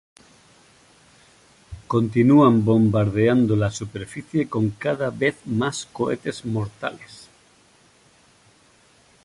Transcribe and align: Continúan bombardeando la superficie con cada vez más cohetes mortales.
Continúan 1.93 2.65
bombardeando 2.65 3.55
la 3.55 3.69
superficie 3.69 4.49
con 4.49 4.71
cada 4.71 5.11
vez 5.11 5.35
más 5.45 5.85
cohetes 5.93 6.43
mortales. 6.43 7.27